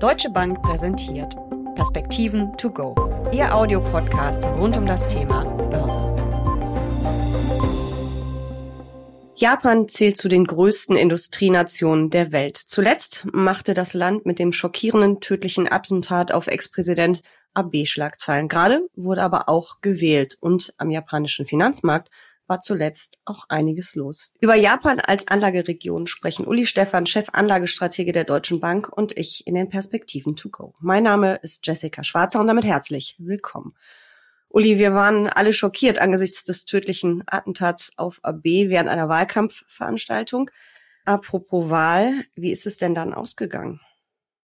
Deutsche 0.00 0.30
Bank 0.30 0.62
präsentiert 0.62 1.36
Perspektiven 1.74 2.56
to 2.56 2.70
go. 2.70 2.94
Ihr 3.32 3.54
Audiopodcast 3.54 4.42
rund 4.46 4.78
um 4.78 4.86
das 4.86 5.06
Thema 5.06 5.44
Börse. 5.44 6.02
Japan 9.34 9.90
zählt 9.90 10.16
zu 10.16 10.30
den 10.30 10.46
größten 10.46 10.96
Industrienationen 10.96 12.08
der 12.08 12.32
Welt. 12.32 12.56
Zuletzt 12.56 13.26
machte 13.30 13.74
das 13.74 13.92
Land 13.92 14.24
mit 14.24 14.38
dem 14.38 14.52
schockierenden 14.52 15.20
tödlichen 15.20 15.70
Attentat 15.70 16.32
auf 16.32 16.46
Ex-Präsident 16.46 17.20
Abe 17.52 17.84
Schlagzeilen. 17.84 18.48
Gerade 18.48 18.88
wurde 18.96 19.22
aber 19.22 19.50
auch 19.50 19.82
gewählt 19.82 20.38
und 20.40 20.72
am 20.78 20.90
japanischen 20.90 21.44
Finanzmarkt 21.44 22.08
war 22.50 22.60
zuletzt 22.60 23.18
auch 23.24 23.44
einiges 23.48 23.94
los. 23.94 24.34
Über 24.40 24.56
Japan 24.56 24.98
als 25.00 25.28
Anlageregion 25.28 26.08
sprechen 26.08 26.46
Uli 26.46 26.66
Stefan, 26.66 27.06
Chef 27.06 27.28
Anlagestratege 27.32 28.12
der 28.12 28.24
Deutschen 28.24 28.60
Bank 28.60 28.88
und 28.88 29.16
ich 29.16 29.46
in 29.46 29.54
den 29.54 29.70
Perspektiven 29.70 30.34
to 30.36 30.50
go. 30.50 30.74
Mein 30.80 31.04
Name 31.04 31.36
ist 31.36 31.66
Jessica 31.66 32.04
Schwarzer 32.04 32.40
und 32.40 32.48
damit 32.48 32.64
herzlich 32.64 33.14
willkommen. 33.18 33.74
Uli, 34.48 34.78
wir 34.80 34.92
waren 34.94 35.28
alle 35.28 35.52
schockiert 35.52 36.00
angesichts 36.00 36.42
des 36.42 36.64
tödlichen 36.64 37.22
Attentats 37.26 37.92
auf 37.96 38.18
AB 38.22 38.44
während 38.44 38.88
einer 38.88 39.08
Wahlkampfveranstaltung. 39.08 40.50
Apropos 41.04 41.70
Wahl, 41.70 42.24
wie 42.34 42.50
ist 42.50 42.66
es 42.66 42.76
denn 42.76 42.96
dann 42.96 43.14
ausgegangen? 43.14 43.80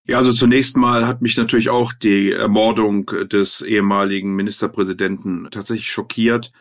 Ja, 0.05 0.19
also 0.19 0.33
zunächst 0.33 0.77
mal 0.77 1.09
hat 1.09 1.23
mich 1.23 1.37
natürlich 1.37 1.71
auch 1.71 1.93
die 1.93 2.31
Ermordung 2.31 3.07
des 3.33 3.63
ehemaligen 3.63 4.37
Ministerpräsidenten 4.37 5.49
tatsächlich 5.51 5.91
schockiert. 5.91 6.53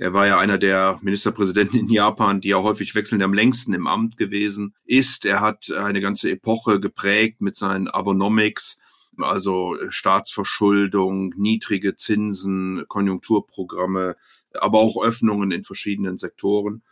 Er 0.00 0.12
war 0.12 0.28
ja 0.28 0.38
einer 0.38 0.58
der 0.58 1.00
Ministerpräsidenten 1.02 1.76
in 1.76 1.90
Japan, 1.90 2.40
die 2.40 2.50
ja 2.50 2.62
häufig 2.62 2.94
wechselnd 2.94 3.22
am 3.22 3.34
längsten 3.34 3.74
im 3.74 3.88
Amt 3.88 4.16
gewesen 4.16 4.74
ist. 4.84 5.26
Er 5.26 5.40
hat 5.40 5.72
eine 5.72 6.00
ganze 6.00 6.30
Epoche 6.30 6.78
geprägt 6.78 7.40
mit 7.40 7.56
seinen 7.56 7.88
Abonomics, 7.88 8.78
also 9.18 9.76
Staatsverschuldung, 9.88 11.34
niedrige 11.36 11.96
Zinsen, 11.96 12.84
Konjunkturprogramme, 12.86 14.14
aber 14.54 14.78
auch 14.78 15.02
Öffnungen 15.02 15.50
in 15.50 15.64
verschiedenen 15.64 16.16
Sektoren. 16.16 16.82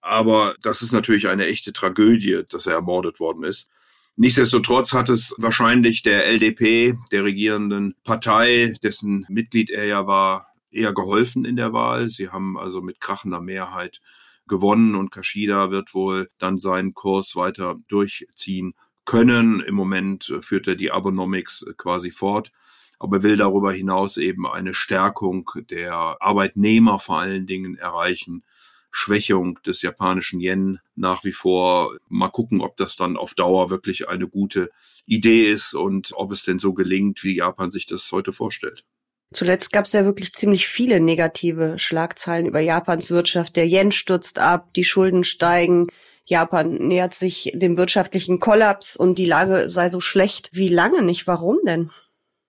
Aber 0.00 0.56
das 0.60 0.82
ist 0.82 0.92
natürlich 0.92 1.28
eine 1.28 1.46
echte 1.46 1.72
Tragödie, 1.72 2.42
dass 2.48 2.66
er 2.66 2.74
ermordet 2.74 3.20
worden 3.20 3.44
ist. 3.44 3.68
Nichtsdestotrotz 4.16 4.94
hat 4.94 5.10
es 5.10 5.32
wahrscheinlich 5.38 6.02
der 6.02 6.26
LDP, 6.26 6.96
der 7.12 7.22
regierenden 7.22 7.94
Partei, 8.02 8.74
dessen 8.82 9.24
Mitglied 9.28 9.70
er 9.70 9.86
ja 9.86 10.08
war, 10.08 10.48
eher 10.70 10.92
geholfen 10.92 11.44
in 11.44 11.56
der 11.56 11.72
Wahl. 11.72 12.10
Sie 12.10 12.30
haben 12.30 12.58
also 12.58 12.80
mit 12.80 13.00
krachender 13.00 13.40
Mehrheit 13.40 14.00
gewonnen 14.46 14.94
und 14.94 15.10
Kashida 15.10 15.70
wird 15.70 15.94
wohl 15.94 16.28
dann 16.38 16.58
seinen 16.58 16.94
Kurs 16.94 17.36
weiter 17.36 17.76
durchziehen 17.88 18.74
können. 19.04 19.60
Im 19.60 19.74
Moment 19.74 20.34
führt 20.40 20.66
er 20.66 20.76
die 20.76 20.90
Abonomics 20.90 21.66
quasi 21.76 22.10
fort, 22.10 22.50
aber 22.98 23.22
will 23.22 23.36
darüber 23.36 23.72
hinaus 23.72 24.16
eben 24.16 24.46
eine 24.46 24.74
Stärkung 24.74 25.50
der 25.70 26.16
Arbeitnehmer 26.20 26.98
vor 26.98 27.18
allen 27.18 27.46
Dingen 27.46 27.76
erreichen. 27.76 28.42
Schwächung 28.90 29.60
des 29.66 29.82
japanischen 29.82 30.40
Yen 30.40 30.80
nach 30.96 31.22
wie 31.22 31.32
vor. 31.32 31.96
Mal 32.08 32.30
gucken, 32.30 32.60
ob 32.62 32.76
das 32.78 32.96
dann 32.96 33.16
auf 33.16 33.34
Dauer 33.34 33.70
wirklich 33.70 34.08
eine 34.08 34.26
gute 34.26 34.70
Idee 35.04 35.50
ist 35.50 35.74
und 35.74 36.12
ob 36.14 36.32
es 36.32 36.42
denn 36.42 36.58
so 36.58 36.72
gelingt, 36.72 37.22
wie 37.22 37.36
Japan 37.36 37.70
sich 37.70 37.86
das 37.86 38.10
heute 38.12 38.32
vorstellt. 38.32 38.84
Zuletzt 39.32 39.72
gab 39.72 39.84
es 39.84 39.92
ja 39.92 40.04
wirklich 40.04 40.32
ziemlich 40.32 40.68
viele 40.68 41.00
negative 41.00 41.78
Schlagzeilen 41.78 42.46
über 42.46 42.60
Japans 42.60 43.10
Wirtschaft. 43.10 43.56
Der 43.56 43.66
Yen 43.66 43.92
stürzt 43.92 44.38
ab, 44.38 44.72
die 44.74 44.84
Schulden 44.84 45.22
steigen, 45.22 45.88
Japan 46.28 46.74
nähert 46.74 47.14
sich 47.14 47.52
dem 47.54 47.78
wirtschaftlichen 47.78 48.38
Kollaps 48.38 48.96
und 48.96 49.16
die 49.18 49.24
Lage 49.24 49.70
sei 49.70 49.88
so 49.88 50.00
schlecht. 50.00 50.50
Wie 50.52 50.68
lange 50.68 51.02
nicht? 51.02 51.26
Warum 51.26 51.58
denn? 51.66 51.90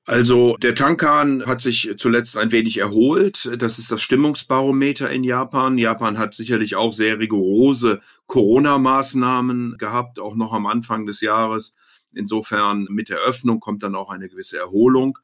Also 0.06 0.58
der 0.58 0.76
Tankan 0.76 1.46
hat 1.46 1.62
sich 1.62 1.94
zuletzt 1.98 2.36
ein 2.36 2.52
wenig 2.52 2.78
erholt. 2.78 3.50
Das 3.58 3.80
ist 3.80 3.92
das 3.92 4.02
Stimmungsbarometer 4.02 5.10
in 5.10 5.23
Japan. 5.23 5.78
Japan 5.78 6.18
hat 6.18 6.36
sicherlich 6.36 6.76
auch 6.76 6.92
sehr 6.92 7.20
rigorose 7.20 8.02
Corona-Maßnahmen 8.26 9.78
gehabt, 9.78 10.20
auch 10.20 10.36
noch 10.36 10.52
am 10.52 10.66
Anfang 10.66 11.06
des 11.06 11.22
Jahres. 11.22 11.76
Insofern 12.12 12.86
mit 12.89 13.10
der 13.10 13.20
Öffnung 13.20 13.60
kommt 13.60 13.84
dann 13.84 13.95
auch 13.95 14.10
eine 14.10 14.30
gewisse 14.30 14.58
Erholung. 14.58 15.20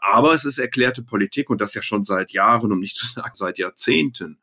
Aber 0.00 0.32
es 0.32 0.44
ist 0.44 0.58
erklärte 0.58 1.02
Politik 1.02 1.50
und 1.50 1.60
das 1.60 1.74
ja 1.74 1.82
schon 1.82 2.04
seit 2.04 2.32
Jahren, 2.32 2.72
um 2.72 2.80
nicht 2.80 2.96
zu 2.96 3.06
sagen 3.06 3.34
seit 3.34 3.58
Jahrzehnten, 3.58 4.38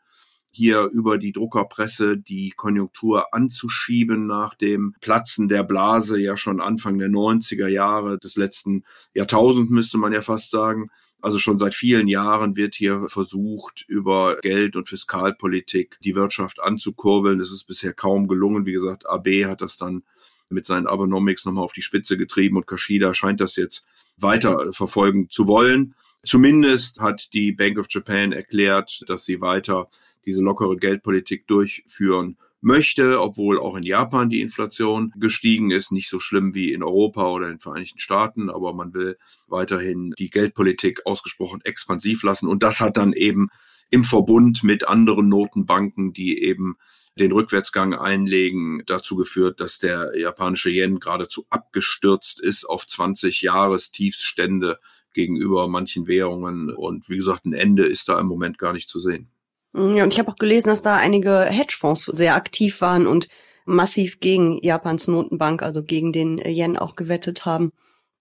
hier 0.49 0.89
über 0.91 1.17
die 1.17 1.33
Druckerpresse 1.33 2.17
die 2.17 2.49
Konjunktur 2.49 3.33
anzuschieben 3.33 4.25
nach 4.25 4.55
dem 4.55 4.95
Platzen 5.01 5.47
der 5.47 5.63
Blase 5.63 6.19
ja 6.19 6.35
schon 6.35 6.61
Anfang 6.61 6.97
der 6.97 7.09
90er 7.09 7.67
Jahre 7.67 8.17
des 8.17 8.37
letzten 8.37 8.83
Jahrtausends 9.13 9.69
müsste 9.69 9.97
man 9.99 10.13
ja 10.13 10.21
fast 10.21 10.49
sagen. 10.49 10.89
Also 11.21 11.39
schon 11.39 11.57
seit 11.57 11.75
vielen 11.75 12.07
Jahren 12.07 12.55
wird 12.55 12.75
hier 12.75 13.07
versucht, 13.07 13.85
über 13.87 14.37
Geld- 14.41 14.75
und 14.75 14.87
Fiskalpolitik 14.87 15.97
die 16.03 16.15
Wirtschaft 16.15 16.59
anzukurbeln. 16.59 17.39
Das 17.39 17.51
ist 17.51 17.65
bisher 17.65 17.93
kaum 17.93 18.27
gelungen. 18.27 18.65
Wie 18.65 18.71
gesagt, 18.71 19.07
AB 19.07 19.45
hat 19.45 19.61
das 19.61 19.77
dann 19.77 20.03
mit 20.49 20.65
seinen 20.65 20.87
Abonomics 20.87 21.45
nochmal 21.45 21.63
auf 21.63 21.73
die 21.73 21.81
Spitze 21.81 22.17
getrieben 22.17 22.57
und 22.57 22.67
Kashida 22.67 23.13
scheint 23.13 23.41
das 23.41 23.55
jetzt 23.55 23.85
weiter 24.17 24.71
verfolgen 24.73 25.29
zu 25.29 25.47
wollen. 25.47 25.95
Zumindest 26.23 26.99
hat 26.99 27.33
die 27.33 27.51
Bank 27.51 27.77
of 27.77 27.87
Japan 27.89 28.31
erklärt, 28.31 29.03
dass 29.07 29.25
sie 29.25 29.41
weiter 29.41 29.87
diese 30.25 30.41
lockere 30.41 30.77
Geldpolitik 30.77 31.47
durchführen 31.47 32.37
möchte, 32.59 33.21
obwohl 33.21 33.59
auch 33.59 33.75
in 33.75 33.83
Japan 33.83 34.29
die 34.29 34.41
Inflation 34.41 35.13
gestiegen 35.15 35.71
ist, 35.71 35.91
nicht 35.91 36.09
so 36.09 36.19
schlimm 36.19 36.55
wie 36.55 36.73
in 36.73 36.83
Europa 36.83 37.29
oder 37.29 37.45
in 37.45 37.53
den 37.53 37.59
Vereinigten 37.59 37.99
Staaten, 37.99 38.49
aber 38.49 38.73
man 38.73 38.93
will 38.93 39.17
weiterhin 39.47 40.13
die 40.17 40.29
Geldpolitik 40.29 41.05
ausgesprochen 41.05 41.61
expansiv 41.63 42.23
lassen 42.23 42.47
und 42.47 42.63
das 42.63 42.81
hat 42.81 42.97
dann 42.97 43.13
eben 43.13 43.49
im 43.89 44.03
Verbund 44.03 44.63
mit 44.63 44.87
anderen 44.87 45.29
Notenbanken, 45.29 46.13
die 46.13 46.43
eben 46.43 46.77
den 47.17 47.31
Rückwärtsgang 47.31 47.93
einlegen, 47.93 48.83
dazu 48.85 49.15
geführt, 49.15 49.59
dass 49.59 49.79
der 49.79 50.11
japanische 50.17 50.69
Yen 50.69 50.99
geradezu 50.99 51.45
abgestürzt 51.49 52.39
ist 52.39 52.65
auf 52.65 52.85
20 52.85 53.41
Jahrestiefstände 53.41 54.79
gegenüber 55.13 55.67
manchen 55.67 56.07
Währungen. 56.07 56.69
Und 56.69 57.09
wie 57.09 57.17
gesagt, 57.17 57.45
ein 57.45 57.53
Ende 57.53 57.85
ist 57.85 58.07
da 58.07 58.19
im 58.19 58.27
Moment 58.27 58.57
gar 58.57 58.73
nicht 58.73 58.89
zu 58.89 58.99
sehen. 58.99 59.29
Ja, 59.73 60.03
und 60.03 60.13
ich 60.13 60.19
habe 60.19 60.31
auch 60.31 60.37
gelesen, 60.37 60.69
dass 60.69 60.81
da 60.81 60.95
einige 60.95 61.41
Hedgefonds 61.41 62.05
sehr 62.05 62.35
aktiv 62.35 62.81
waren 62.81 63.07
und 63.07 63.27
massiv 63.65 64.19
gegen 64.19 64.63
Japans 64.63 65.07
Notenbank, 65.07 65.61
also 65.61 65.83
gegen 65.83 66.13
den 66.13 66.37
Yen 66.37 66.77
auch 66.77 66.95
gewettet 66.95 67.45
haben. 67.45 67.73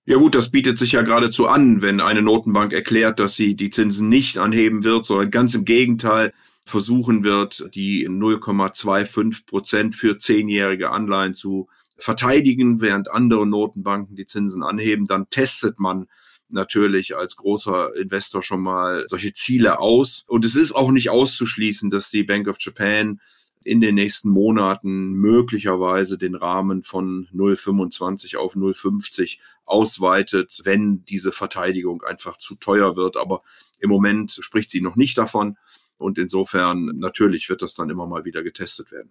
Ja 0.09 0.19
gut, 0.19 0.37
das 0.37 0.53
bietet 0.53 0.79
sich 0.79 0.93
ja 0.93 1.03
geradezu 1.03 1.49
an, 1.49 1.83
wenn 1.83 2.01
eine 2.01 2.23
Notenbank 2.23 2.73
erklärt, 2.73 3.19
dass 3.19 3.35
sie 3.35 3.57
die 3.57 3.71
Zinsen 3.71 4.09
nicht 4.09 4.39
anheben 4.39 4.85
wird, 4.85 5.05
sondern 5.05 5.33
ganz 5.33 5.53
im 5.57 5.65
Gegenteil 5.65 6.33
versuchen 6.65 7.25
wird, 7.25 7.69
die 7.75 8.09
0,25 8.09 9.47
Prozent 9.47 9.97
für 9.97 10.17
zehnjährige 10.21 10.91
Anleihen 10.91 11.35
zu 11.35 11.69
verteidigen, 11.97 12.81
während 12.81 13.11
andere 13.11 13.49
Notenbanken 13.49 14.15
die 14.15 14.27
Zinsen 14.27 14.63
anheben, 14.63 15.09
dann 15.09 15.29
testet 15.29 15.81
man 15.81 16.07
natürlich 16.49 17.17
als 17.17 17.35
großer 17.35 17.97
Investor 17.97 18.45
schon 18.45 18.63
mal 18.63 19.07
solche 19.09 19.33
Ziele 19.33 19.81
aus. 19.81 20.25
Und 20.29 20.45
es 20.45 20.55
ist 20.55 20.73
auch 20.73 20.93
nicht 20.93 21.11
auszuschließen, 21.11 21.91
dass 21.91 22.11
die 22.11 22.23
Bank 22.23 22.47
of 22.47 22.59
Japan 22.61 23.21
in 23.67 23.81
den 23.81 23.97
nächsten 23.97 24.31
Monaten 24.31 25.13
möglicherweise 25.13 26.19
den 26.19 26.37
Rahmen 26.37 26.85
von 26.85 27.27
0,25 27.35 28.37
auf 28.37 28.55
0,50 28.55 29.39
ausweitet, 29.65 30.61
wenn 30.65 31.05
diese 31.05 31.33
Verteidigung 31.33 32.03
einfach 32.05 32.37
zu 32.37 32.55
teuer 32.55 32.95
wird. 32.95 33.17
Aber 33.17 33.43
im 33.81 33.91
Moment 33.91 34.39
spricht 34.41 34.71
sie 34.71 34.81
noch 34.81 34.95
nicht 34.95 35.19
davon. 35.19 35.57
Und 35.99 36.17
insofern 36.17 36.93
natürlich 36.99 37.49
wird 37.49 37.61
das 37.61 37.75
dann 37.75 37.91
immer 37.91 38.07
mal 38.07 38.25
wieder 38.25 38.45
getestet 38.45 38.93
werden. 38.93 39.11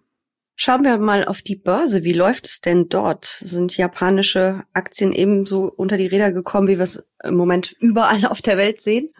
Schauen 0.54 0.84
wir 0.84 0.96
mal 0.96 1.26
auf 1.26 1.42
die 1.42 1.56
Börse. 1.56 2.02
Wie 2.02 2.14
läuft 2.14 2.46
es 2.46 2.62
denn 2.62 2.88
dort? 2.88 3.26
Sind 3.42 3.76
japanische 3.76 4.64
Aktien 4.72 5.12
ebenso 5.12 5.64
unter 5.64 5.98
die 5.98 6.06
Räder 6.06 6.32
gekommen, 6.32 6.66
wie 6.68 6.78
wir 6.78 6.84
es 6.84 7.04
im 7.22 7.34
Moment 7.34 7.76
überall 7.78 8.24
auf 8.24 8.40
der 8.40 8.56
Welt 8.56 8.80
sehen? 8.80 9.10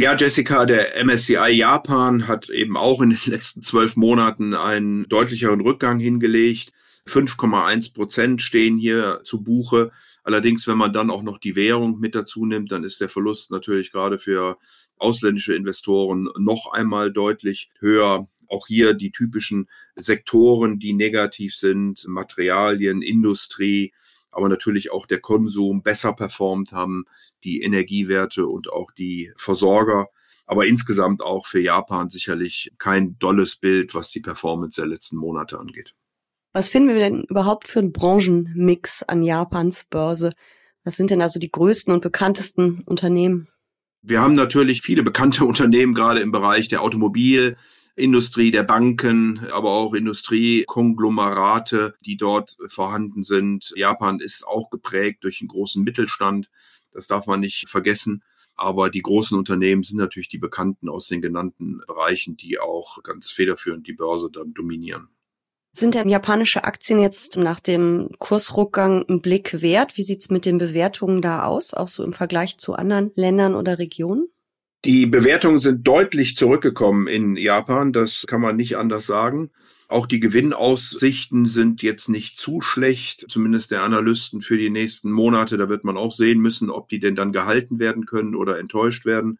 Ja, 0.00 0.14
Jessica, 0.14 0.64
der 0.64 1.04
MSCI 1.04 1.50
Japan 1.50 2.28
hat 2.28 2.50
eben 2.50 2.76
auch 2.76 3.02
in 3.02 3.10
den 3.10 3.18
letzten 3.24 3.64
zwölf 3.64 3.96
Monaten 3.96 4.54
einen 4.54 5.08
deutlicheren 5.08 5.60
Rückgang 5.60 5.98
hingelegt. 5.98 6.72
5,1 7.08 7.94
Prozent 7.94 8.40
stehen 8.40 8.78
hier 8.78 9.22
zu 9.24 9.42
Buche. 9.42 9.90
Allerdings, 10.22 10.68
wenn 10.68 10.78
man 10.78 10.92
dann 10.92 11.10
auch 11.10 11.22
noch 11.22 11.38
die 11.38 11.56
Währung 11.56 11.98
mit 11.98 12.14
dazu 12.14 12.46
nimmt, 12.46 12.70
dann 12.70 12.84
ist 12.84 13.00
der 13.00 13.08
Verlust 13.08 13.50
natürlich 13.50 13.90
gerade 13.90 14.20
für 14.20 14.58
ausländische 14.98 15.56
Investoren 15.56 16.28
noch 16.38 16.70
einmal 16.72 17.10
deutlich 17.10 17.72
höher. 17.80 18.28
Auch 18.46 18.68
hier 18.68 18.94
die 18.94 19.10
typischen 19.10 19.68
Sektoren, 19.96 20.78
die 20.78 20.92
negativ 20.92 21.56
sind, 21.56 22.06
Materialien, 22.06 23.02
Industrie, 23.02 23.92
aber 24.30 24.48
natürlich 24.48 24.90
auch 24.92 25.06
der 25.06 25.20
Konsum 25.20 25.82
besser 25.82 26.12
performt 26.12 26.72
haben, 26.72 27.04
die 27.44 27.62
Energiewerte 27.62 28.46
und 28.46 28.70
auch 28.70 28.90
die 28.92 29.32
Versorger. 29.36 30.08
Aber 30.46 30.66
insgesamt 30.66 31.22
auch 31.22 31.46
für 31.46 31.60
Japan 31.60 32.08
sicherlich 32.08 32.72
kein 32.78 33.18
dolles 33.18 33.56
Bild, 33.56 33.94
was 33.94 34.10
die 34.10 34.20
Performance 34.20 34.80
der 34.80 34.88
letzten 34.88 35.16
Monate 35.16 35.58
angeht. 35.58 35.94
Was 36.52 36.68
finden 36.68 36.88
wir 36.88 37.00
denn 37.00 37.24
überhaupt 37.24 37.68
für 37.68 37.80
einen 37.80 37.92
Branchenmix 37.92 39.02
an 39.02 39.22
Japans 39.22 39.84
Börse? 39.84 40.32
Was 40.84 40.96
sind 40.96 41.10
denn 41.10 41.20
also 41.20 41.38
die 41.38 41.50
größten 41.50 41.92
und 41.92 42.00
bekanntesten 42.00 42.82
Unternehmen? 42.86 43.48
Wir 44.00 44.20
haben 44.20 44.34
natürlich 44.34 44.82
viele 44.82 45.02
bekannte 45.02 45.44
Unternehmen, 45.46 45.94
gerade 45.94 46.20
im 46.20 46.32
Bereich 46.32 46.68
der 46.68 46.82
Automobilindustrie, 47.98 48.52
der 48.52 48.62
Banken, 48.62 49.48
aber 49.50 49.70
auch 49.70 49.92
Industriekonglomerate, 49.92 51.94
die 52.06 52.16
dort 52.16 52.56
vorhanden 52.68 53.24
sind. 53.24 53.72
Japan 53.74 54.20
ist 54.20 54.46
auch 54.46 54.70
geprägt 54.70 55.24
durch 55.24 55.40
einen 55.40 55.48
großen 55.48 55.82
Mittelstand. 55.82 56.48
Das 56.92 57.08
darf 57.08 57.26
man 57.26 57.40
nicht 57.40 57.68
vergessen. 57.68 58.22
Aber 58.54 58.90
die 58.90 59.02
großen 59.02 59.36
Unternehmen 59.36 59.82
sind 59.82 59.98
natürlich 59.98 60.28
die 60.28 60.38
bekannten 60.38 60.88
aus 60.88 61.08
den 61.08 61.20
genannten 61.20 61.80
Bereichen, 61.86 62.36
die 62.36 62.60
auch 62.60 63.02
ganz 63.02 63.30
federführend 63.30 63.88
die 63.88 63.94
Börse 63.94 64.30
dann 64.32 64.54
dominieren. 64.54 65.08
Sind 65.72 65.94
denn 65.94 66.08
japanische 66.08 66.64
Aktien 66.64 67.00
jetzt 67.00 67.36
nach 67.36 67.60
dem 67.60 68.08
Kursrückgang 68.18 69.04
einen 69.08 69.22
Blick 69.22 69.60
wert? 69.60 69.96
Wie 69.96 70.02
sieht's 70.02 70.30
mit 70.30 70.44
den 70.44 70.58
Bewertungen 70.58 71.20
da 71.20 71.44
aus, 71.44 71.74
auch 71.74 71.88
so 71.88 72.04
im 72.04 72.12
Vergleich 72.12 72.58
zu 72.58 72.74
anderen 72.74 73.10
Ländern 73.16 73.54
oder 73.54 73.78
Regionen? 73.78 74.28
Die 74.84 75.06
Bewertungen 75.06 75.58
sind 75.58 75.86
deutlich 75.86 76.36
zurückgekommen 76.36 77.08
in 77.08 77.36
Japan, 77.36 77.92
das 77.92 78.26
kann 78.28 78.40
man 78.40 78.56
nicht 78.56 78.76
anders 78.76 79.06
sagen. 79.06 79.50
Auch 79.88 80.06
die 80.06 80.20
Gewinnaussichten 80.20 81.48
sind 81.48 81.82
jetzt 81.82 82.08
nicht 82.08 82.38
zu 82.38 82.60
schlecht, 82.60 83.24
zumindest 83.28 83.70
der 83.70 83.82
Analysten 83.82 84.42
für 84.42 84.58
die 84.58 84.70
nächsten 84.70 85.10
Monate. 85.10 85.56
Da 85.56 85.68
wird 85.68 85.82
man 85.82 85.96
auch 85.96 86.12
sehen 86.12 86.40
müssen, 86.40 86.70
ob 86.70 86.88
die 86.90 87.00
denn 87.00 87.16
dann 87.16 87.32
gehalten 87.32 87.78
werden 87.78 88.04
können 88.04 88.34
oder 88.34 88.58
enttäuscht 88.58 89.04
werden. 89.04 89.38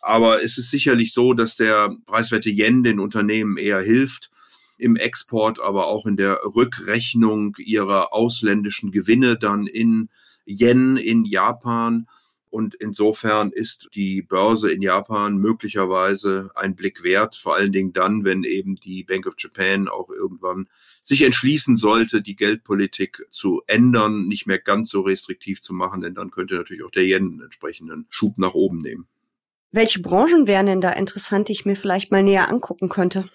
Aber 0.00 0.42
es 0.42 0.58
ist 0.58 0.70
sicherlich 0.70 1.14
so, 1.14 1.32
dass 1.32 1.56
der 1.56 1.96
preiswerte 2.06 2.50
Yen 2.50 2.82
den 2.82 2.98
Unternehmen 2.98 3.56
eher 3.56 3.80
hilft 3.80 4.30
im 4.76 4.96
Export, 4.96 5.60
aber 5.60 5.86
auch 5.86 6.04
in 6.04 6.16
der 6.16 6.40
Rückrechnung 6.44 7.56
ihrer 7.58 8.12
ausländischen 8.12 8.90
Gewinne 8.90 9.38
dann 9.38 9.66
in 9.66 10.10
Yen 10.44 10.96
in 10.96 11.24
Japan. 11.24 12.06
Und 12.54 12.76
insofern 12.76 13.50
ist 13.50 13.88
die 13.96 14.22
Börse 14.22 14.70
in 14.70 14.80
Japan 14.80 15.38
möglicherweise 15.38 16.52
ein 16.54 16.76
Blick 16.76 17.02
wert, 17.02 17.34
vor 17.34 17.56
allen 17.56 17.72
Dingen 17.72 17.92
dann, 17.92 18.22
wenn 18.22 18.44
eben 18.44 18.76
die 18.76 19.02
Bank 19.02 19.26
of 19.26 19.34
Japan 19.36 19.88
auch 19.88 20.08
irgendwann 20.08 20.68
sich 21.02 21.22
entschließen 21.22 21.76
sollte, 21.76 22.22
die 22.22 22.36
Geldpolitik 22.36 23.26
zu 23.32 23.62
ändern, 23.66 24.28
nicht 24.28 24.46
mehr 24.46 24.60
ganz 24.60 24.90
so 24.90 25.00
restriktiv 25.00 25.62
zu 25.62 25.74
machen, 25.74 26.00
denn 26.00 26.14
dann 26.14 26.30
könnte 26.30 26.54
natürlich 26.54 26.84
auch 26.84 26.92
der 26.92 27.02
Yen 27.02 27.24
einen 27.24 27.40
entsprechenden 27.40 28.06
Schub 28.08 28.38
nach 28.38 28.54
oben 28.54 28.78
nehmen. 28.78 29.08
Welche 29.72 30.00
Branchen 30.00 30.46
wären 30.46 30.66
denn 30.66 30.80
da 30.80 30.92
interessant, 30.92 31.48
die 31.48 31.54
ich 31.54 31.66
mir 31.66 31.74
vielleicht 31.74 32.12
mal 32.12 32.22
näher 32.22 32.48
angucken 32.50 32.88
könnte? 32.88 33.28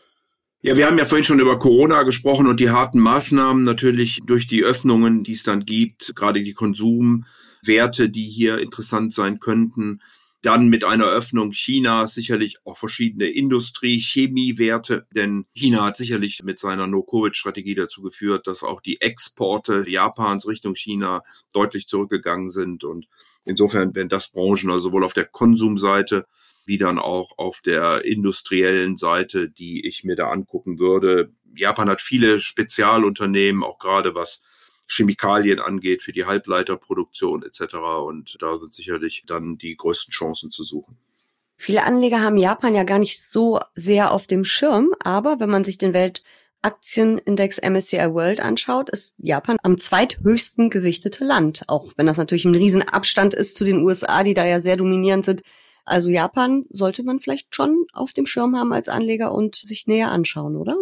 Ja, 0.61 0.77
wir 0.77 0.87
haben 0.87 0.97
ja 0.97 1.03
vorhin 1.03 1.25
schon 1.25 1.41
über 1.41 1.59
Corona 1.59 2.03
gesprochen 2.03 2.47
und 2.47 2.61
die 2.61 2.69
harten 2.69 2.99
Maßnahmen 2.99 3.63
natürlich 3.63 4.21
durch 4.25 4.47
die 4.47 4.63
Öffnungen, 4.63 5.25
die 5.25 5.33
es 5.33 5.43
dann 5.43 5.65
gibt, 5.65 6.15
gerade 6.15 6.41
die 6.41 6.53
Konsum, 6.53 7.25
Werte, 7.63 8.09
die 8.09 8.27
hier 8.27 8.59
interessant 8.59 9.13
sein 9.13 9.39
könnten. 9.39 10.01
Dann 10.41 10.69
mit 10.69 10.85
einer 10.85 11.07
Öffnung 11.07 11.51
Chinas 11.51 12.13
sicherlich 12.13 12.59
auch 12.63 12.77
verschiedene 12.77 13.27
Industrie, 13.27 13.99
Chemiewerte, 13.99 15.05
denn 15.13 15.45
China 15.53 15.83
hat 15.83 15.97
sicherlich 15.97 16.43
mit 16.43 16.59
seiner 16.59 16.87
No-Covid-Strategie 16.87 17.75
dazu 17.75 18.01
geführt, 18.01 18.47
dass 18.47 18.63
auch 18.63 18.79
die 18.79 19.01
Exporte 19.01 19.83
Japans 19.85 20.47
Richtung 20.47 20.75
China 20.75 21.23
deutlich 21.53 21.87
zurückgegangen 21.87 22.51
sind. 22.51 22.85
Und 22.85 23.07
insofern 23.43 23.93
werden 23.95 24.07
das 24.07 24.29
Branchen, 24.29 24.69
also 24.69 24.83
sowohl 24.83 25.03
auf 25.03 25.13
der 25.13 25.25
Konsumseite 25.25 26.25
wie 26.69 26.77
dann 26.77 26.99
auch 26.99 27.39
auf 27.39 27.61
der 27.61 28.05
industriellen 28.05 28.95
Seite, 28.95 29.49
die 29.49 29.87
ich 29.87 30.03
mir 30.03 30.15
da 30.15 30.29
angucken 30.29 30.77
würde. 30.77 31.33
Japan 31.55 31.89
hat 31.89 31.99
viele 31.99 32.39
Spezialunternehmen, 32.39 33.63
auch 33.63 33.79
gerade 33.79 34.13
was 34.13 34.41
Chemikalien 34.89 35.59
angeht, 35.59 36.03
für 36.03 36.11
die 36.11 36.25
Halbleiterproduktion 36.25 37.43
etc. 37.43 37.75
Und 38.05 38.37
da 38.41 38.57
sind 38.57 38.73
sicherlich 38.73 39.23
dann 39.27 39.57
die 39.57 39.77
größten 39.77 40.11
Chancen 40.11 40.49
zu 40.49 40.63
suchen. 40.63 40.97
Viele 41.55 41.83
Anleger 41.83 42.21
haben 42.21 42.37
Japan 42.37 42.73
ja 42.73 42.83
gar 42.83 42.99
nicht 42.99 43.23
so 43.23 43.59
sehr 43.75 44.11
auf 44.11 44.27
dem 44.27 44.45
Schirm, 44.45 44.93
aber 45.03 45.39
wenn 45.39 45.49
man 45.49 45.65
sich 45.65 45.77
den 45.77 45.93
Weltaktienindex 45.93 47.59
MSCI 47.61 48.13
World 48.13 48.39
anschaut, 48.39 48.89
ist 48.89 49.13
Japan 49.17 49.57
am 49.61 49.77
zweithöchsten 49.77 50.69
gewichtete 50.69 51.25
Land, 51.25 51.63
auch 51.67 51.91
wenn 51.97 52.05
das 52.05 52.17
natürlich 52.17 52.45
ein 52.45 52.55
Riesenabstand 52.55 53.33
ist 53.33 53.55
zu 53.55 53.65
den 53.65 53.83
USA, 53.83 54.23
die 54.23 54.33
da 54.33 54.45
ja 54.45 54.61
sehr 54.61 54.77
dominierend 54.77 55.25
sind. 55.25 55.43
Also 55.83 56.09
Japan 56.09 56.65
sollte 56.69 57.03
man 57.03 57.19
vielleicht 57.19 57.53
schon 57.53 57.85
auf 57.91 58.13
dem 58.13 58.25
Schirm 58.25 58.55
haben 58.55 58.71
als 58.71 58.87
Anleger 58.87 59.33
und 59.33 59.57
sich 59.57 59.85
näher 59.85 60.11
anschauen, 60.11 60.55
oder? 60.55 60.77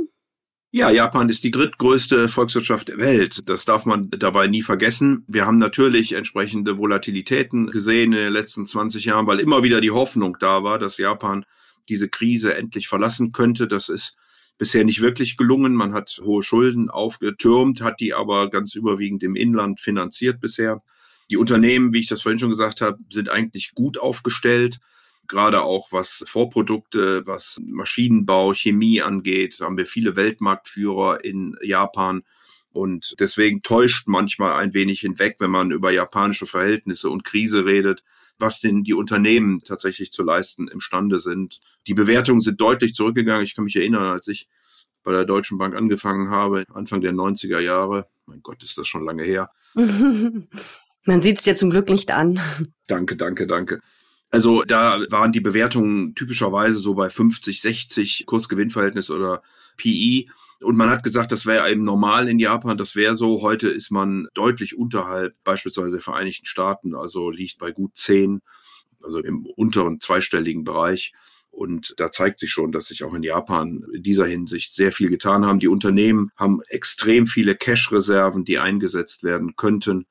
Ja, 0.72 0.90
Japan 0.90 1.30
ist 1.30 1.46
die 1.46 1.52
drittgrößte 1.52 2.28
Volkswirtschaft 2.28 2.90
der 2.90 2.98
Welt. 2.98 3.48
Das 3.48 3.64
darf 3.64 3.86
man 3.86 4.10
dabei 4.10 4.48
nie 4.48 4.62
vergessen. 4.62 5.24
Wir 5.28 5.46
haben 5.46 5.58
natürlich 5.58 6.12
entsprechende 6.12 6.78
Volatilitäten 6.78 7.68
gesehen 7.68 8.12
in 8.12 8.20
den 8.20 8.34
letzten 8.34 8.68
20 8.68 9.06
Jahren, 9.06 9.28
weil 9.28 9.40
immer 9.40 9.64
wieder 9.64 9.80
die 9.80 9.92
Hoffnung 9.92 10.36
da 10.42 10.64
war, 10.64 10.78
dass 10.78 10.98
Japan 10.98 11.46
diese 11.88 12.10
Krise 12.10 12.54
endlich 12.56 12.90
verlassen 12.90 13.32
könnte. 13.32 13.70
Das 13.70 13.88
ist 13.88 14.18
bisher 14.58 14.84
nicht 14.84 15.02
wirklich 15.02 15.38
gelungen. 15.38 15.74
Man 15.74 15.94
hat 15.94 16.20
hohe 16.22 16.44
Schulden 16.44 16.90
aufgetürmt, 16.90 17.80
hat 17.82 18.02
die 18.02 18.14
aber 18.14 18.50
ganz 18.50 18.76
überwiegend 18.76 19.24
im 19.24 19.38
Inland 19.38 19.80
finanziert 19.80 20.42
bisher. 20.42 20.84
Die 21.30 21.38
Unternehmen, 21.38 21.94
wie 21.94 22.00
ich 22.02 22.08
das 22.08 22.22
vorhin 22.22 22.40
schon 22.40 22.50
gesagt 22.50 22.82
habe, 22.82 22.98
sind 23.10 23.30
eigentlich 23.30 23.72
gut 23.74 23.98
aufgestellt 23.98 24.80
gerade 25.28 25.62
auch 25.62 25.92
was 25.92 26.24
Vorprodukte, 26.28 27.26
was 27.26 27.60
Maschinenbau, 27.64 28.54
Chemie 28.54 29.02
angeht, 29.02 29.60
haben 29.62 29.78
wir 29.78 29.86
viele 29.86 30.16
Weltmarktführer 30.16 31.24
in 31.24 31.56
Japan. 31.62 32.24
Und 32.72 33.16
deswegen 33.20 33.62
täuscht 33.64 34.08
manchmal 34.08 34.54
ein 34.54 34.74
wenig 34.74 35.02
hinweg, 35.02 35.38
wenn 35.40 35.52
man 35.52 35.72
über 35.72 35.92
japanische 35.92 36.46
Verhältnisse 36.46 37.10
und 37.10 37.24
Krise 37.24 37.66
redet, 37.66 38.04
was 38.38 38.60
denn 38.60 38.84
die 38.84 38.94
Unternehmen 38.94 39.62
tatsächlich 39.64 40.12
zu 40.12 40.24
leisten 40.24 40.68
imstande 40.68 41.20
sind. 41.20 41.60
Die 41.88 41.96
Bewertungen 41.96 42.42
sind 42.42 42.62
deutlich 42.62 42.94
zurückgegangen. 42.94 43.44
Ich 43.44 43.56
kann 43.56 43.64
mich 43.64 43.76
erinnern, 43.76 44.04
als 44.04 44.28
ich 44.28 44.48
bei 45.04 45.12
der 45.12 45.26
Deutschen 45.26 45.58
Bank 45.58 45.74
angefangen 45.74 46.30
habe, 46.30 46.66
Anfang 46.74 47.02
der 47.02 47.14
90er 47.14 47.60
Jahre. 47.60 48.08
Mein 48.26 48.42
Gott, 48.42 48.62
ist 48.62 48.78
das 48.78 48.88
schon 48.88 49.06
lange 49.06 49.24
her. 49.24 49.50
Man 49.76 51.22
sieht 51.22 51.38
es 51.38 51.44
dir 51.44 51.56
zum 51.56 51.70
Glück 51.70 51.90
nicht 51.90 52.12
an. 52.12 52.40
Danke, 52.88 53.16
danke, 53.16 53.48
danke. 53.48 53.80
Also 54.38 54.62
da 54.62 55.00
waren 55.10 55.32
die 55.32 55.42
Bewertungen 55.42 56.14
typischerweise 56.14 56.78
so 56.78 56.94
bei 56.94 57.10
50, 57.10 57.60
60 57.60 58.28
Kursgewinnverhältnis 58.28 59.10
oder 59.10 59.42
PI. 59.78 60.30
Und 60.62 60.78
man 60.78 60.92
hat 60.92 61.02
gesagt, 61.02 61.32
das 61.32 61.48
wäre 61.48 61.72
eben 61.72 61.82
normal 61.82 62.30
in 62.30 62.38
Japan, 62.38 62.78
das 62.78 62.96
wäre 62.96 63.18
so. 63.18 63.42
Heute 63.42 63.68
ist 63.68 63.90
man 63.90 64.28
deutlich 64.36 64.78
unterhalb 64.78 65.34
beispielsweise 65.44 65.94
der 65.94 66.02
Vereinigten 66.02 66.46
Staaten, 66.46 66.94
also 66.94 67.32
liegt 67.32 67.58
bei 67.58 67.72
gut 67.72 67.96
10, 67.96 68.44
also 69.02 69.18
im 69.24 69.48
unteren 69.48 70.00
zweistelligen 70.02 70.64
Bereich. 70.64 71.14
Und 71.50 71.96
da 71.98 72.12
zeigt 72.12 72.40
sich 72.40 72.52
schon, 72.52 72.72
dass 72.72 72.90
sich 72.90 73.04
auch 73.04 73.16
in 73.16 73.24
Japan 73.24 73.84
in 73.92 74.04
dieser 74.04 74.28
Hinsicht 74.28 74.76
sehr 74.76 74.92
viel 74.92 75.10
getan 75.10 75.48
haben. 75.48 75.60
Die 75.60 75.68
Unternehmen 75.68 76.30
haben 76.36 76.62
extrem 76.68 77.26
viele 77.26 77.56
Cash-Reserven, 77.56 78.46
die 78.46 78.60
eingesetzt 78.60 79.24
werden 79.24 79.56
könnten 79.56 80.06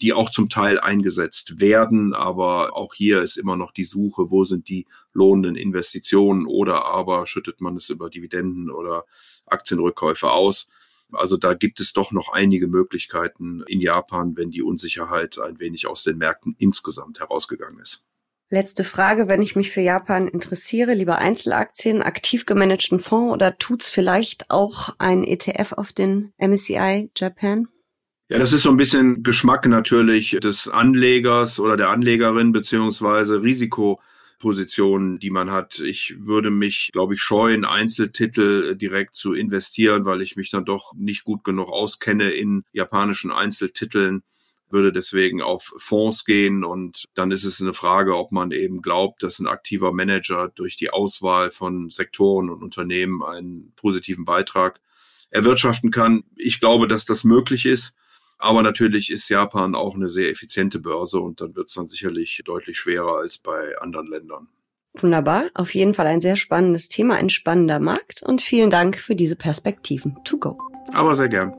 die 0.00 0.12
auch 0.12 0.30
zum 0.30 0.48
Teil 0.48 0.78
eingesetzt 0.78 1.60
werden. 1.60 2.14
Aber 2.14 2.76
auch 2.76 2.94
hier 2.94 3.22
ist 3.22 3.36
immer 3.36 3.56
noch 3.56 3.72
die 3.72 3.84
Suche, 3.84 4.30
wo 4.30 4.44
sind 4.44 4.68
die 4.68 4.86
lohnenden 5.12 5.56
Investitionen 5.56 6.46
oder 6.46 6.84
aber 6.84 7.26
schüttet 7.26 7.60
man 7.60 7.76
es 7.76 7.88
über 7.88 8.10
Dividenden 8.10 8.70
oder 8.70 9.04
Aktienrückkäufe 9.46 10.30
aus. 10.30 10.68
Also 11.12 11.36
da 11.36 11.54
gibt 11.54 11.80
es 11.80 11.92
doch 11.92 12.12
noch 12.12 12.32
einige 12.32 12.66
Möglichkeiten 12.66 13.62
in 13.68 13.80
Japan, 13.80 14.36
wenn 14.36 14.50
die 14.50 14.62
Unsicherheit 14.62 15.38
ein 15.38 15.60
wenig 15.60 15.86
aus 15.86 16.02
den 16.02 16.18
Märkten 16.18 16.56
insgesamt 16.58 17.20
herausgegangen 17.20 17.80
ist. 17.80 18.04
Letzte 18.48 18.84
Frage, 18.84 19.26
wenn 19.26 19.42
ich 19.42 19.56
mich 19.56 19.72
für 19.72 19.80
Japan 19.80 20.28
interessiere, 20.28 20.94
lieber 20.94 21.18
Einzelaktien, 21.18 22.00
aktiv 22.00 22.46
gemanagten 22.46 23.00
Fonds 23.00 23.32
oder 23.32 23.58
tut's 23.58 23.90
vielleicht 23.90 24.50
auch 24.50 24.94
ein 24.98 25.24
ETF 25.24 25.72
auf 25.72 25.92
den 25.92 26.32
MSCI 26.38 27.10
Japan? 27.16 27.66
Ja, 28.28 28.38
das 28.38 28.52
ist 28.52 28.62
so 28.62 28.70
ein 28.70 28.76
bisschen 28.76 29.22
Geschmack 29.22 29.66
natürlich 29.66 30.36
des 30.42 30.68
Anlegers 30.68 31.60
oder 31.60 31.76
der 31.76 31.90
Anlegerin 31.90 32.50
beziehungsweise 32.50 33.42
Risikopositionen, 33.42 35.20
die 35.20 35.30
man 35.30 35.52
hat. 35.52 35.78
Ich 35.78 36.16
würde 36.18 36.50
mich, 36.50 36.90
glaube 36.92 37.14
ich, 37.14 37.20
scheuen, 37.20 37.64
Einzeltitel 37.64 38.74
direkt 38.74 39.14
zu 39.14 39.32
investieren, 39.32 40.04
weil 40.06 40.22
ich 40.22 40.34
mich 40.34 40.50
dann 40.50 40.64
doch 40.64 40.92
nicht 40.94 41.22
gut 41.22 41.44
genug 41.44 41.68
auskenne 41.68 42.30
in 42.30 42.64
japanischen 42.72 43.30
Einzeltiteln 43.30 44.22
würde 44.68 44.92
deswegen 44.92 45.42
auf 45.42 45.72
Fonds 45.76 46.24
gehen 46.24 46.64
und 46.64 47.04
dann 47.14 47.30
ist 47.30 47.44
es 47.44 47.60
eine 47.60 47.74
Frage, 47.74 48.16
ob 48.16 48.32
man 48.32 48.50
eben 48.50 48.82
glaubt, 48.82 49.22
dass 49.22 49.38
ein 49.38 49.46
aktiver 49.46 49.92
Manager 49.92 50.50
durch 50.54 50.76
die 50.76 50.90
Auswahl 50.90 51.50
von 51.50 51.90
Sektoren 51.90 52.50
und 52.50 52.62
Unternehmen 52.62 53.22
einen 53.22 53.72
positiven 53.76 54.24
Beitrag 54.24 54.80
erwirtschaften 55.30 55.90
kann. 55.90 56.24
Ich 56.36 56.60
glaube, 56.60 56.88
dass 56.88 57.04
das 57.04 57.24
möglich 57.24 57.66
ist. 57.66 57.94
Aber 58.38 58.62
natürlich 58.62 59.10
ist 59.10 59.28
Japan 59.28 59.74
auch 59.74 59.94
eine 59.94 60.10
sehr 60.10 60.30
effiziente 60.30 60.78
Börse 60.78 61.20
und 61.20 61.40
dann 61.40 61.56
wird 61.56 61.68
es 61.68 61.74
dann 61.74 61.88
sicherlich 61.88 62.42
deutlich 62.44 62.76
schwerer 62.76 63.16
als 63.18 63.38
bei 63.38 63.78
anderen 63.78 64.08
Ländern. 64.08 64.48
Wunderbar. 64.94 65.50
Auf 65.54 65.74
jeden 65.74 65.94
Fall 65.94 66.06
ein 66.06 66.20
sehr 66.20 66.36
spannendes 66.36 66.88
Thema, 66.88 67.16
ein 67.16 67.30
spannender 67.30 67.80
Markt 67.80 68.22
und 68.22 68.42
vielen 68.42 68.70
Dank 68.70 68.96
für 68.96 69.14
diese 69.14 69.36
Perspektiven. 69.36 70.16
To 70.24 70.38
go. 70.38 70.58
Aber 70.92 71.16
sehr 71.16 71.28
gern. 71.28 71.54